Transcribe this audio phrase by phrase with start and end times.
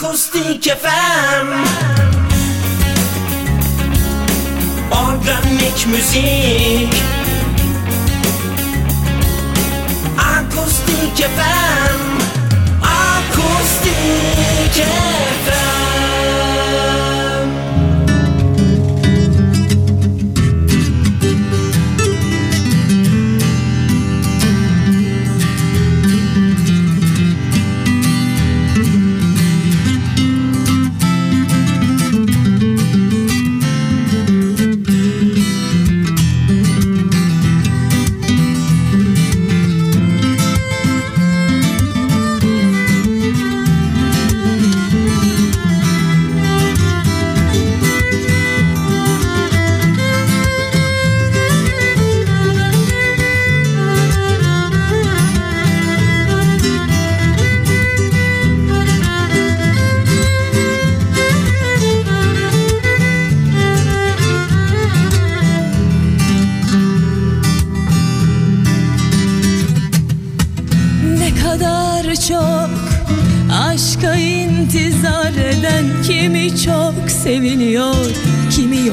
[0.00, 1.48] Akustik FM
[4.90, 6.94] Organik müzik.
[10.18, 12.00] Akustik FM
[12.82, 13.94] Akustik
[15.44, 16.09] FM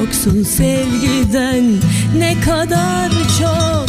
[0.08, 1.66] yoksun sevgiden.
[2.18, 3.86] Ne kadar çok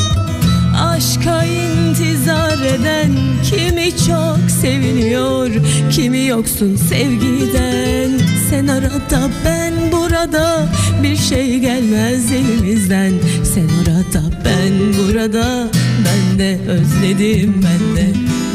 [0.81, 3.13] aşka intizar eden
[3.51, 5.51] kimi çok seviliyor
[5.91, 8.11] kimi yoksun sevgiden.
[8.51, 10.67] Sen arada ben burada
[11.03, 13.13] bir şey gelmez elimizden.
[13.55, 15.69] Sen orada ben burada
[16.09, 18.09] ben de özledim ben de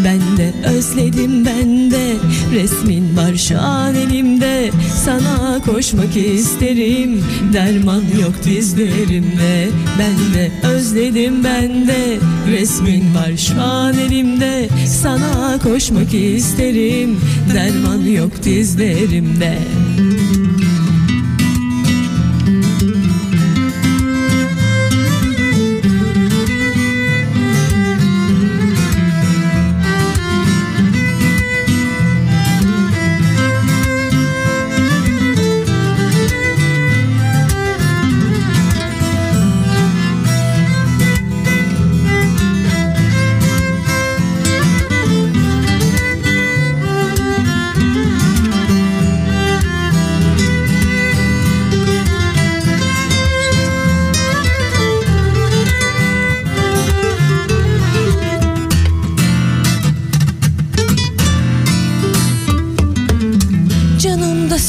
[0.04, 2.14] ben de özledim ben de.
[2.54, 4.72] Resmin var şu an elimde
[5.06, 7.24] Sana koşmak isterim.
[7.54, 9.68] Derman yok dizlerimde
[10.00, 12.18] Ben de özledim ben de.
[12.52, 17.20] Resmin var şu an elimde Sana koşmak isterim.
[17.54, 19.58] Derman yok dizlerimde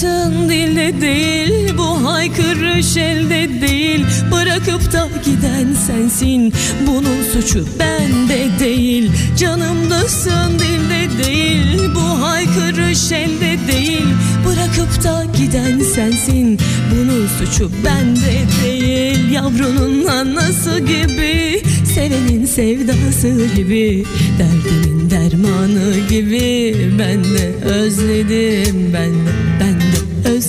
[0.05, 4.07] Canımdasın dilde değil Bu haykırış elde değil.
[4.33, 6.53] Bırakıp da giden sensin
[6.87, 9.13] Bunun suçu bende değil.
[9.39, 14.07] Canımdasın dilde değil Bu haykırış elde değil.
[14.47, 16.59] Bırakıp da giden sensin
[16.91, 19.31] Bunun suçu bende değil.
[19.31, 21.63] Yavrunun anası gibi
[21.95, 24.05] Sevenin sevdası gibi
[24.39, 26.75] Derdimin dermanı gibi.
[26.99, 29.44] Ben de özledim ben de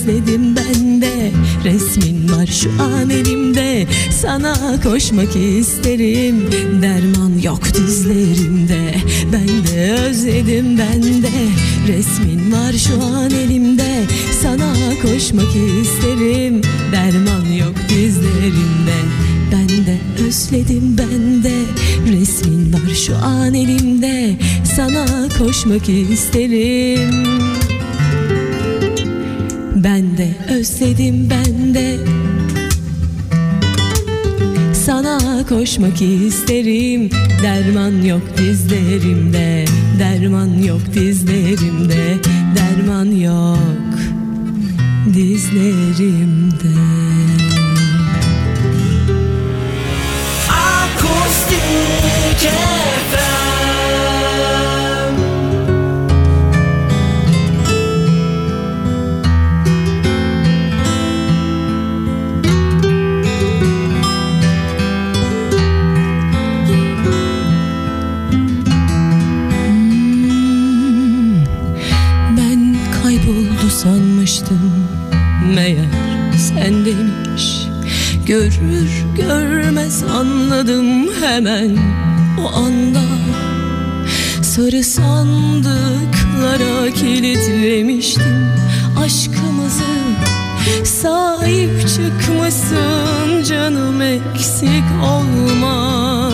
[0.05, 1.31] özledim ben de.
[1.63, 3.87] Resmin var şu an elimde.
[4.11, 6.49] Sana koşmak isterim.
[6.81, 8.95] Derman yok dizlerimde.
[9.33, 11.31] Ben de özledim ben de.
[11.87, 14.03] Resmin var şu an elimde.
[14.41, 16.61] Sana koşmak isterim.
[16.91, 18.97] Derman yok dizlerimde.
[19.51, 21.53] Ben de özledim ben de.
[22.11, 24.35] Resmin var şu an elimde.
[24.75, 25.05] Sana
[25.39, 27.54] koşmak isterim
[30.65, 31.97] özledim ben de.
[34.73, 37.09] Sana koşmak isterim
[37.43, 39.65] Derman yok dizlerimde
[39.99, 42.17] Derman yok dizlerimde
[42.55, 43.93] Derman yok
[45.13, 46.75] dizlerimde.
[50.49, 51.59] Akustik
[53.11, 53.44] FM
[78.25, 81.77] Görür görmez anladım hemen
[82.43, 83.01] o anda.
[84.41, 88.49] Sarı sandıklara kilitlemiştim
[88.97, 89.83] aşkımızı.
[90.83, 96.31] Sahip çıkmışsın canım eksik olma.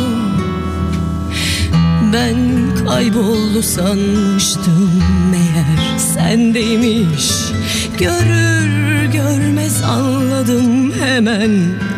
[2.13, 2.37] Ben
[2.87, 7.31] kayboldu sanmıştım meğer sendeymiş
[7.99, 11.51] Görür görmez anladım hemen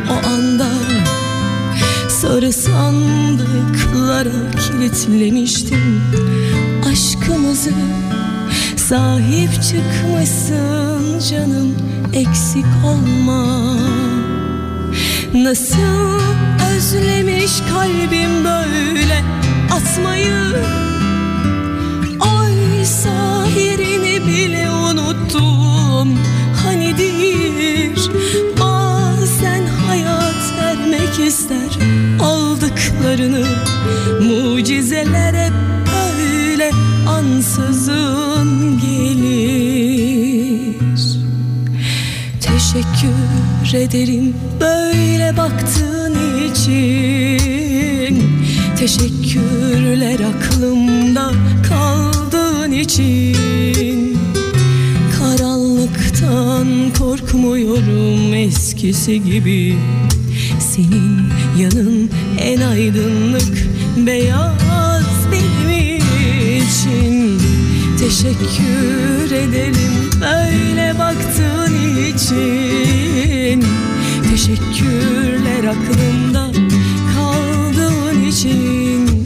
[0.09, 0.67] o anda.
[2.09, 6.01] Sarı sandıklara kilitlemiştim
[6.91, 7.71] aşkımızı.
[8.75, 11.75] Sahip çıkmışsın canım
[12.13, 13.77] eksik olma.
[15.33, 16.19] Nasıl
[16.75, 19.23] özlemiş kalbim böyle
[19.71, 20.55] atmayı?
[22.19, 25.22] Oysa yerini bile unuttum
[33.03, 33.45] Aldıklarını
[34.21, 35.53] mucizeler hep
[35.87, 36.71] böyle
[37.07, 40.73] ansızın gelir.
[42.41, 46.15] Teşekkür ederim böyle baktığın
[46.51, 48.23] için.
[48.79, 51.31] Teşekkürler aklımda
[51.69, 54.17] kaldığın için.
[55.19, 56.67] Karanlıktan
[56.99, 59.77] korkmuyorum eskisi gibi.
[60.59, 61.23] Senin
[61.59, 61.92] yanın
[62.53, 63.67] en aydınlık
[63.97, 65.69] beyaz benim
[66.57, 67.39] için
[67.99, 73.65] Teşekkür ederim böyle baktığın için.
[74.29, 76.51] Teşekkürler aklımda
[77.15, 79.25] kaldığın için.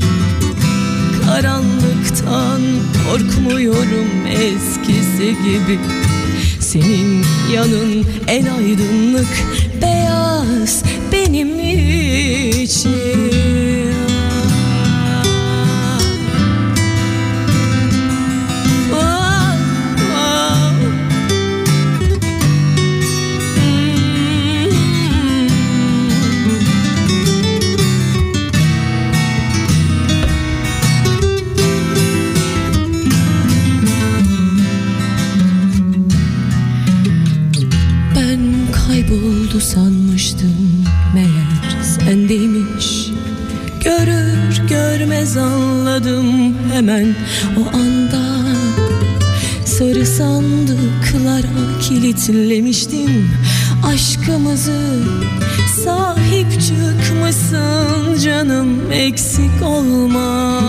[1.26, 2.62] Karanlıktan
[3.06, 5.80] korkmuyorum eskisi gibi
[6.68, 9.28] Senin yanın en aydınlık
[9.82, 11.60] beyaz benim
[12.64, 13.77] için
[52.08, 53.30] kilitlemiştim
[53.86, 55.04] aşkımızı
[55.84, 60.62] Sahip çıkmışsın canım eksik olma.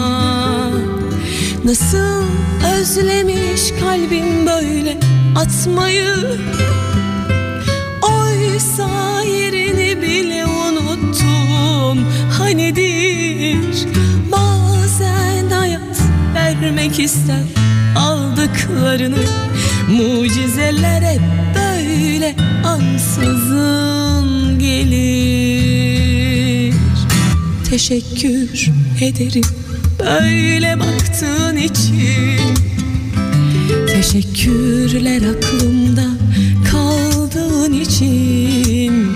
[1.64, 2.23] Nasıl
[2.79, 4.99] özlemiş kalbim böyle
[5.37, 6.14] atmayı?
[8.02, 12.06] Oysa yerini bile unuttum.
[12.38, 13.87] Hanidir?
[14.32, 16.00] Bazen hayat
[16.35, 17.43] vermek ister
[17.99, 19.47] Aldıklarını
[19.88, 21.20] mucizeler hep
[21.55, 26.08] böyle ansızın gelir.
[27.70, 28.70] Teşekkür
[29.00, 29.44] ederim
[29.99, 32.38] böyle baktığın için.
[33.87, 36.06] Teşekkürler aklımda
[36.70, 39.06] kaldığın için.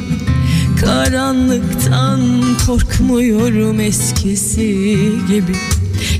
[0.81, 2.21] Karanlıktan
[2.67, 4.97] korkmuyorum eskisi
[5.29, 5.57] gibi.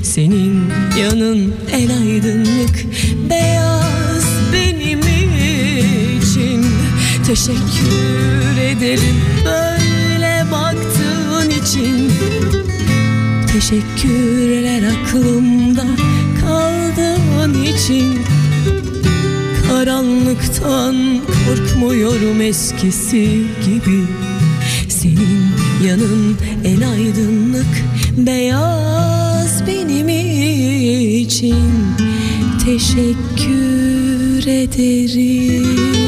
[0.03, 0.63] Senin
[0.99, 2.85] yanın en aydınlık
[3.29, 3.82] beyaz
[7.27, 12.11] Teşekkür ederim böyle baktığın için.
[13.53, 15.85] Teşekkürler aklımda
[16.41, 18.19] kaldığın için.
[19.69, 20.95] Karanlıktan
[21.27, 24.03] korkmuyorum eskisi gibi.
[24.89, 25.45] Senin
[25.87, 27.83] yanın en aydınlık
[28.17, 30.09] beyaz benim
[31.19, 31.55] için.
[32.65, 36.02] Teşekkür ederim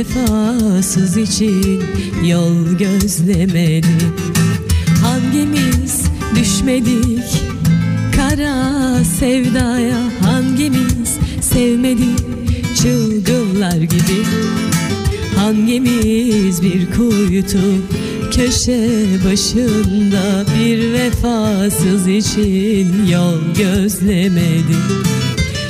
[0.00, 1.82] vefasız için
[2.24, 3.86] yol gözlemedi.
[5.02, 6.04] Hangimiz
[6.36, 7.42] düşmedik
[8.16, 9.98] kara sevdaya?
[10.22, 12.08] Hangimiz sevmedi
[12.82, 14.24] çılgınlar gibi?
[15.36, 17.58] Hangimiz bir kuytu
[18.30, 20.44] köşe başında?
[20.58, 24.76] Bir vefasız için yol gözlemedi.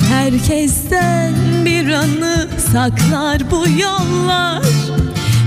[0.08, 4.62] Herkesten bir anı saklar bu yollar.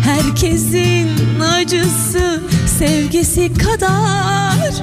[0.03, 1.09] Herkesin
[1.41, 2.41] acısı
[2.79, 4.73] sevgisi kadar.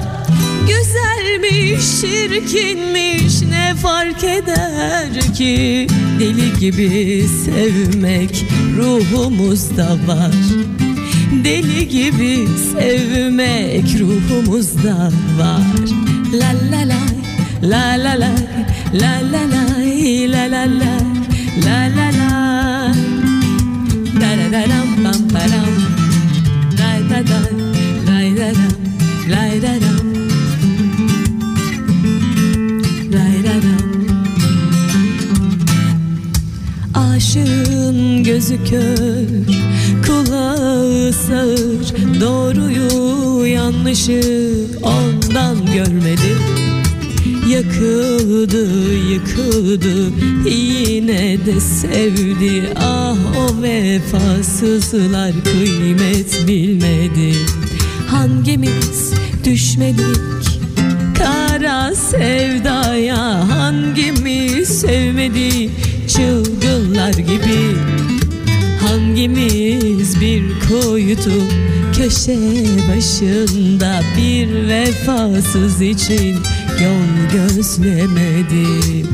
[0.67, 5.87] Güzelmiş, çirkinmiş ne fark eder ki?
[6.19, 8.45] Deli gibi sevmek
[8.77, 10.35] ruhumuzda var.
[11.43, 15.61] Deli gibi sevmek ruhumuzda var.
[16.33, 17.01] La la la
[17.61, 18.31] la la la
[18.93, 19.71] la la la
[20.27, 21.10] la la la
[21.57, 22.31] la la la.
[24.21, 25.73] Da da da dam pam param
[26.79, 27.39] la da da
[28.07, 28.69] la da da
[29.33, 29.91] la da da
[36.93, 39.27] Aşığın gözü kör,
[40.07, 42.19] kulağı sağır.
[42.21, 44.21] Doğruyu yanlışı
[44.83, 46.60] ondan görmedi
[47.51, 50.11] Yakıldı yıkıldı.
[50.49, 52.63] Yine de sevdi.
[52.75, 57.35] Ah o vefasızlar kıymet bilmedi.
[58.07, 59.13] Hangimiz
[59.45, 60.51] düşmedik?
[61.17, 65.69] Kara sevdaya Hangimiz sevmedi?
[66.07, 67.77] Çılgınlar gibi.
[68.87, 71.31] Hangimiz bir kuytu
[71.97, 72.37] köşe
[72.89, 76.37] başında bir vefasız için
[76.83, 79.05] yol gözlemedi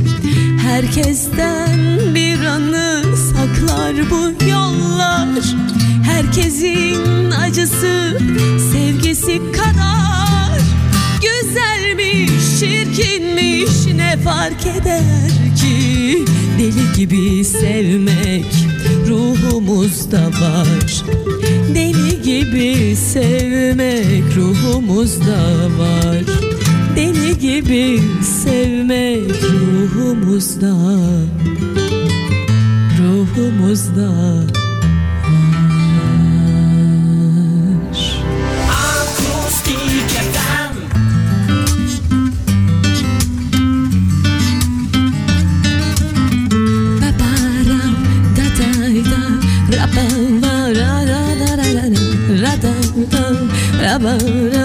[0.61, 5.29] Herkesten bir anı saklar bu yollar.
[6.03, 8.19] Herkesin acısı
[8.71, 10.59] sevgisi kadar.
[11.21, 16.25] Güzelmiş, çirkinmiş ne fark eder ki?
[16.59, 18.45] Deli gibi sevmek
[19.07, 21.03] ruhumuzda var.
[21.75, 26.56] Deli gibi sevmek ruhumuzda var
[27.41, 30.73] gibi sevmek ruhumuzda
[32.99, 34.09] Ruhumuzda.
[34.27, 34.67] Var
[38.69, 40.75] Akustik FM
[47.01, 47.95] Paparam
[48.35, 48.69] da da
[49.11, 49.21] da
[49.77, 51.85] Rapam va ra ra ra ra ra
[52.41, 53.37] Radam dam
[53.83, 54.56] Rabam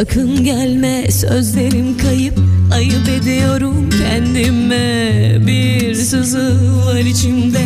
[0.00, 2.38] Sakın gelme sözlerim kayıp.
[2.72, 5.46] Ayıp ediyorum kendime.
[5.46, 7.64] Bir sızı var içimde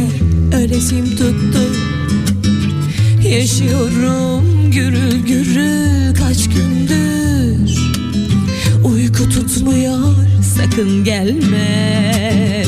[0.57, 1.61] Ölesim tuttu.
[3.29, 7.79] Yaşıyorum gürül gürül kaç gündür.
[8.85, 10.15] Uyku tutmuyor
[10.57, 12.65] sakın gelme.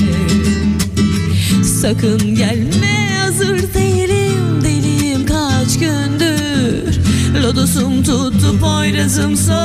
[1.81, 2.86] Sakın gelme
[7.47, 9.57] Lodosum tuttu poyrazım soğuk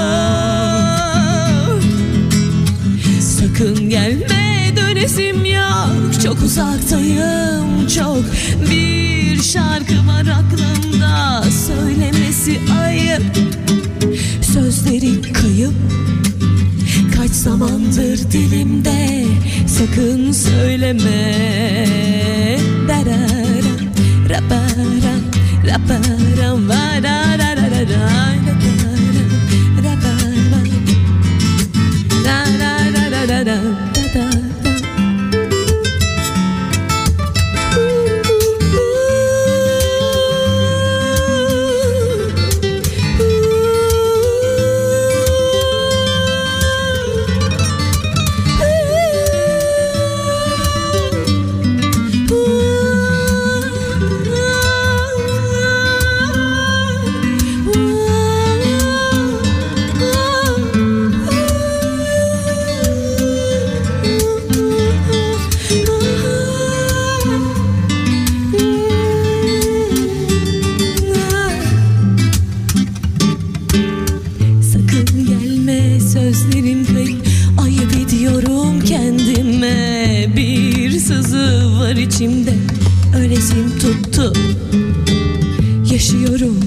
[3.22, 6.22] Sakın gelme dönesim yok.
[6.24, 8.24] Çok uzaktayım çok
[8.72, 11.44] Bir şarkı var aklımda.
[11.44, 13.24] Söylemesi ayıp
[14.54, 15.74] Sözleri kayıp.
[17.18, 19.26] Kaç zamandır dilimde
[19.68, 21.36] Sakın söyleme.
[22.88, 23.76] Darara,
[24.30, 25.16] rapara,
[25.66, 26.91] rapara, varararara,
[28.02, 28.41] Ai.
[85.92, 86.60] Yaşıyorum.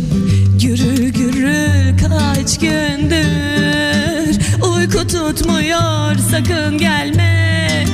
[0.63, 7.85] Gürül gürül kaç gündür Uyku tutmuyor sakın gelme.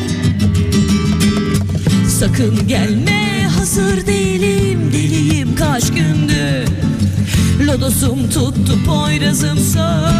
[2.09, 6.71] Sakın gelme hazır değilim deliyim kaç gündür.
[7.67, 10.13] Lodosum tuttu poyrazımsa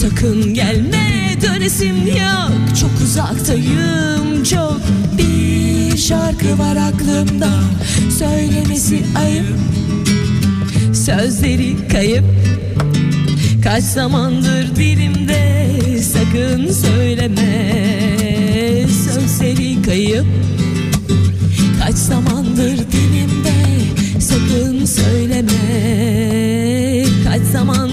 [0.00, 4.80] Sakın gelme dönesim yok Çok uzaktayım çok
[5.18, 5.35] Bir
[5.96, 7.50] şarkı var aklımda.
[8.18, 9.46] Söylemesi ayıp
[10.92, 12.24] Sözleri kayıp.
[13.64, 15.66] Kaç zamandır dilimde
[16.02, 17.72] Sakın söyleme.
[18.88, 20.26] Sözleri kayıp.
[21.80, 23.54] Kaç zamandır dilimde
[24.20, 25.56] Sakın söyleme.
[27.24, 27.85] Kaç zamandır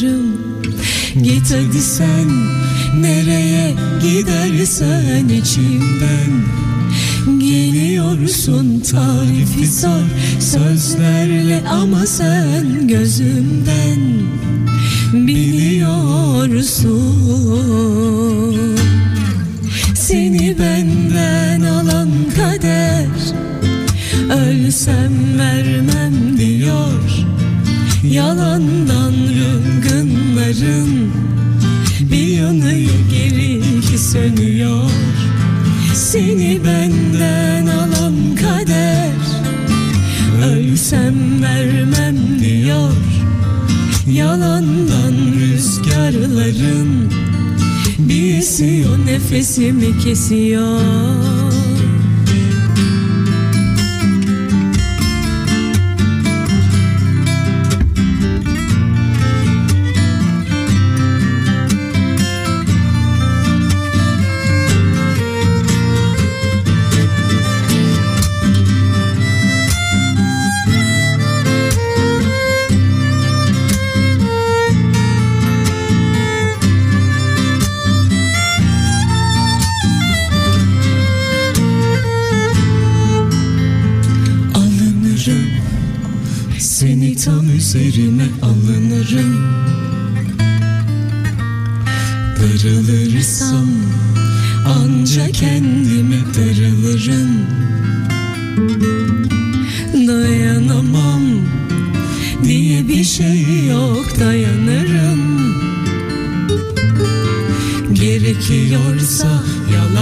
[0.00, 0.36] Sarılırım
[1.22, 2.28] Git hadi sen
[3.00, 6.30] nereye gidersen içimden.
[7.38, 10.02] Geliyorsun tarifi zor
[10.40, 14.00] sözlerle ama sen gözümden.
[15.12, 16.70] Biliyorsun
[19.94, 23.06] Seni benden alan kader.
[24.30, 27.00] Ölsem vermem diyor
[28.04, 29.09] Yalandan
[30.50, 31.12] rıngınların
[32.00, 34.90] Bir yanıyor geri ki sönüyor.
[35.94, 39.10] Seni benden alan kader
[40.44, 42.92] Ölsem vermem diyor.
[44.12, 47.12] Yalandan rüzgarların
[47.98, 51.39] Bir esiyor nefesimi kesiyor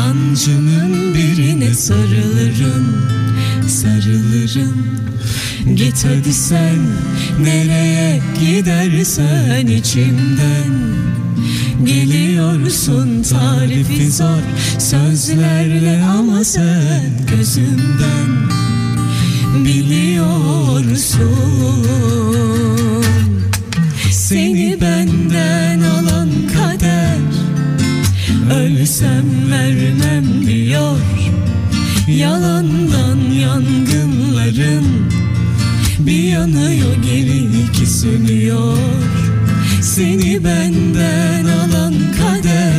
[0.09, 3.09] yalancının birine sarılırım
[3.69, 4.87] Sarılırım.
[5.77, 6.79] Git hadi sen
[7.41, 10.89] nereye gidersen içimden.
[11.85, 14.43] Geliyorsun tarifi zor
[14.79, 18.49] sözlerle ama sen gözümden.
[19.65, 21.09] Biliyorsun
[24.11, 25.68] Seni benden
[28.51, 30.99] Ölsem vermem diyor
[32.09, 34.85] Yalandan yangınların
[35.99, 38.79] Bir yanıyor geri iki sönüyor.
[39.83, 42.73] Seni benden alan kader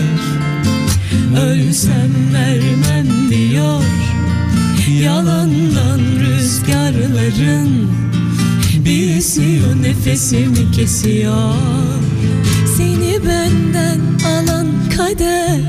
[1.41, 3.83] Ölsem vermem diyor
[5.01, 7.91] Yalandan rüzgarların
[8.85, 11.53] Bir esiyor nefesimi kesiyor
[15.09, 15.59] kader.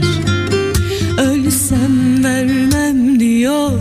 [1.18, 3.80] Ölsem vermem diyor.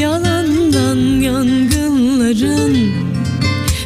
[0.00, 2.92] Yalandan yangınların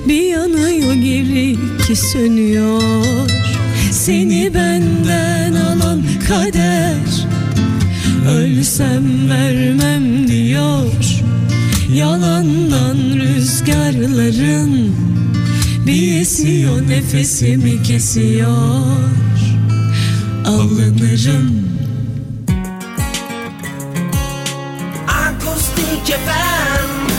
[0.09, 2.83] Bir yanıyor geri ki sönüyor.
[3.90, 7.27] Seni benden alan kader.
[8.29, 10.87] Ölsem vermem diyor.
[11.94, 14.94] Yalandan rüzgarların
[15.87, 19.19] Bir esiyor nefesimi kesiyor
[20.50, 21.68] alınırım.
[25.08, 27.10] Akustik FM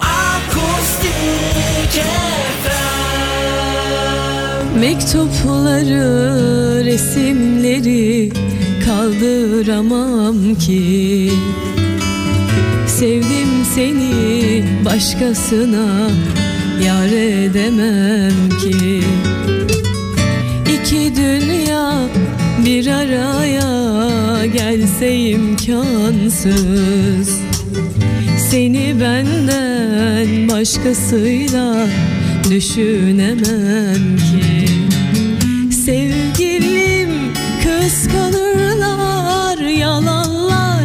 [0.00, 1.16] Akustik.
[4.80, 8.32] Mektupları, resimleri
[8.84, 11.32] kaldıramam ki.
[12.86, 15.86] Sevdim seni başkasına
[16.80, 19.02] yar edemem ki.
[20.74, 22.08] İki dünya
[22.66, 26.52] bir araya gelse imkansız.
[28.50, 31.86] Seni benden başkasıyla
[32.50, 34.68] düşünemem ki.
[35.74, 37.10] Sevgilim
[37.62, 40.84] kıskanırlar yalanlar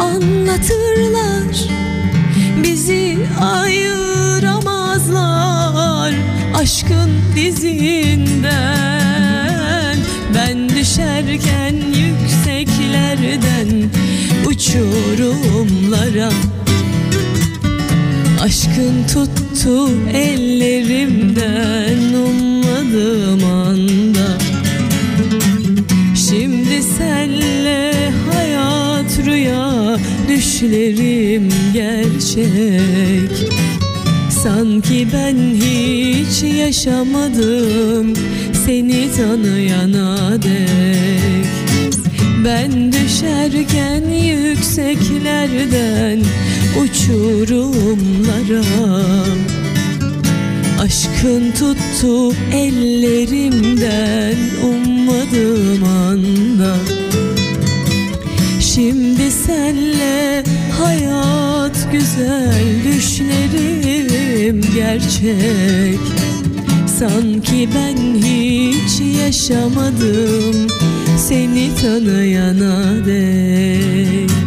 [0.00, 1.68] anlatırlar.
[2.62, 4.17] Bizi ayıramazlar
[6.68, 8.48] aşkın dizinden
[10.34, 13.90] Ben düşerken yükseklerden
[14.46, 16.30] uçurumlara.
[18.40, 24.38] Aşkın tuttu ellerimden ummadığım anda.
[26.14, 29.96] Şimdi senle hayat rüya
[30.28, 33.57] düşlerim gerçek
[34.42, 38.14] Sanki ben hiç yaşamadım
[38.66, 41.46] seni tanıyana dek.
[42.44, 46.20] Ben düşerken yükseklerden
[46.82, 48.64] uçurumlara
[50.80, 56.76] Aşkın tuttu ellerimden ummadığım anda.
[58.60, 60.44] Şimdi senle
[60.80, 63.87] hayat güzel düşlerim
[64.52, 66.00] gerçek.
[66.98, 70.66] Sanki ben hiç yaşamadım
[71.18, 74.37] seni tanıyana dek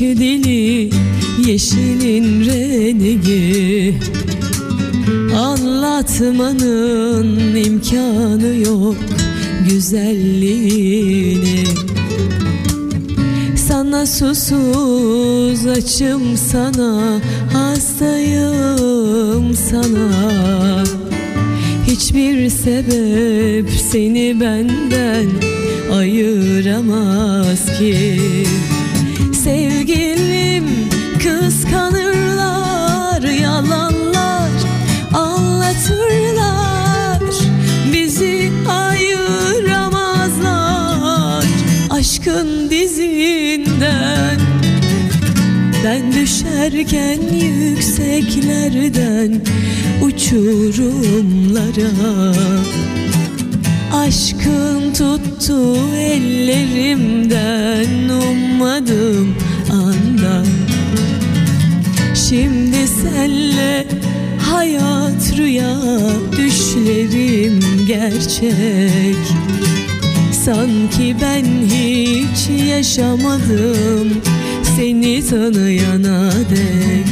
[0.00, 0.90] dili
[1.46, 3.94] yeşilin rengi.
[5.36, 8.96] Anlatmanın imkanı yok
[9.70, 11.64] güzelliğini.
[13.68, 17.20] Sana susuz açım sana
[17.52, 20.84] hastayım sana.
[21.86, 25.26] Hiçbir sebep seni benden
[25.92, 28.20] ayıramaz ki
[46.70, 49.40] düşerken yükseklerden
[50.02, 51.90] uçurumlara.
[53.92, 59.34] Aşkın tuttu ellerimden ummadım
[59.70, 60.44] anda
[62.28, 63.86] Şimdi senle
[64.50, 65.76] hayat rüya
[66.36, 69.16] düşlerim gerçek.
[70.44, 74.22] Sanki ben hiç yaşamadım
[74.80, 77.10] seni tanıyana dek.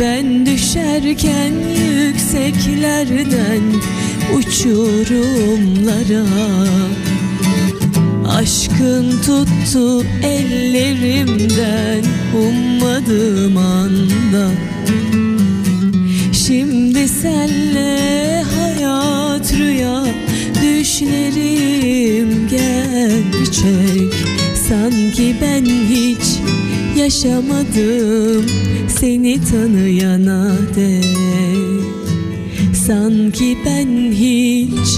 [0.00, 1.52] Ben düşerken
[1.92, 3.62] yükseklerden
[4.36, 6.26] uçurumlara.
[8.28, 14.50] Aşkın tuttu ellerimden ummadığım anda.
[16.32, 20.04] Şimdi senle hayat rüya
[20.62, 26.38] düşlerim gerçek Sanki ben hiç
[26.98, 28.46] yaşamadım
[28.88, 31.04] seni tanıyana dek.
[32.86, 34.88] Sanki ben hiç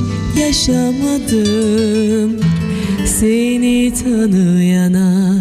[0.40, 2.40] yaşamadım
[3.06, 5.38] seni tanıyana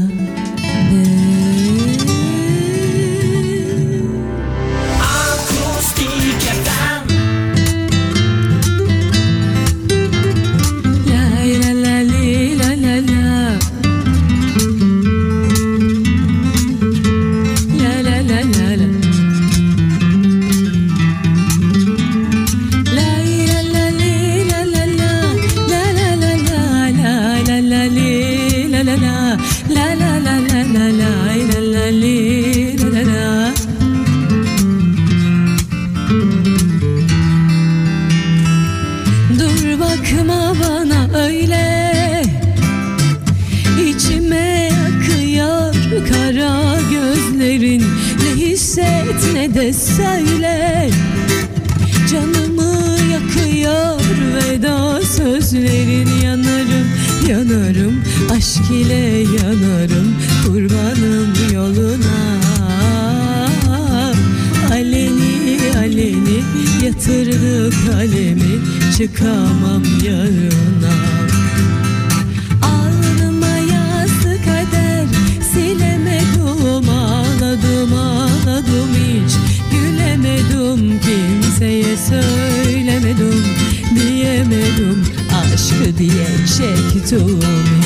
[85.97, 86.47] the edge,
[86.95, 87.76] it to.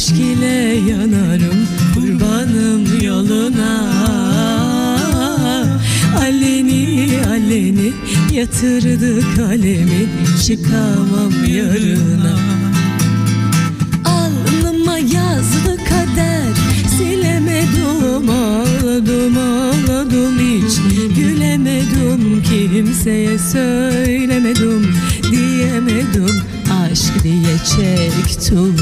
[0.00, 3.90] Aşk ile yanarım Kurbanım yoluna.
[6.18, 7.92] Aleni aleni
[8.32, 10.06] yatırdı kalemi
[10.46, 12.36] Çıkamam yarına.
[14.04, 16.54] Alnıma yazdı kader
[16.98, 20.76] Silemedim ağladım ağladım hiç.
[21.16, 24.94] Gülemedim kimseye söylemedim
[25.30, 28.76] Diyemedim aşk diye çektim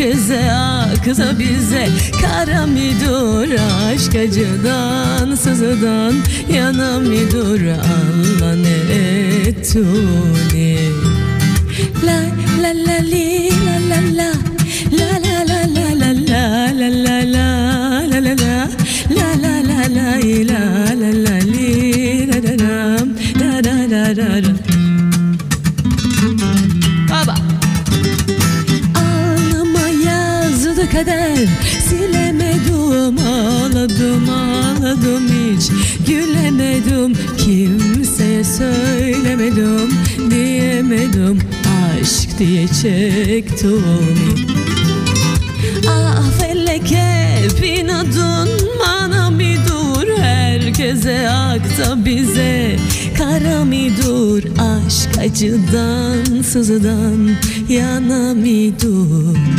[0.00, 1.88] herkese aksa bize.
[2.20, 3.48] Kara mı dur
[3.92, 6.14] aşk acıdan sızıdan
[6.54, 8.76] Yana mı dur Allah ne
[9.48, 10.78] ettuni
[12.04, 12.20] La
[12.62, 14.49] la la li la la La
[42.40, 43.84] aşk diye çektim.
[45.88, 48.48] Ah felek hep inadın
[48.80, 50.18] Bana bir dur.
[50.18, 52.76] Herkese akta bize.
[53.18, 54.42] Kara mi dur?
[54.58, 57.30] Aşk acıdan sızıdan
[57.68, 59.49] Yana mi dur